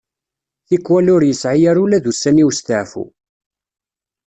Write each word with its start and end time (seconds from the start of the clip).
Tikwal 0.67 1.07
ur 1.15 1.21
yesɛi 1.25 1.63
ara 1.69 1.81
ula 1.83 2.03
d 2.03 2.05
ussan 2.11 2.41
i 2.41 2.45
usteɛfu. 2.49 3.03